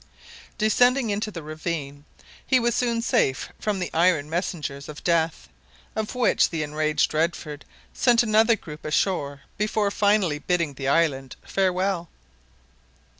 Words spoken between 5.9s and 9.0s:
of which the enraged Redford sent another group